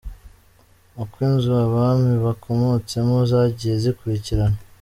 [1.01, 4.57] Uko inzu Abami bakomotsemo zagiye zikurikirana.